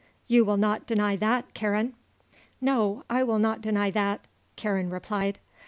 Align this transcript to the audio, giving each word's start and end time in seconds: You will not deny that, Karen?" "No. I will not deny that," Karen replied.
You 0.25 0.43
will 0.43 0.57
not 0.57 0.87
deny 0.87 1.15
that, 1.17 1.53
Karen?" 1.53 1.93
"No. 2.59 3.03
I 3.07 3.21
will 3.23 3.37
not 3.37 3.61
deny 3.61 3.91
that," 3.91 4.25
Karen 4.55 4.89
replied. 4.89 5.37